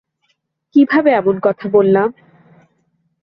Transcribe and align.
কিভাবে 0.75 1.09
এমন 1.11 1.35
কথা 1.41 1.65
বললাম? 1.69 2.09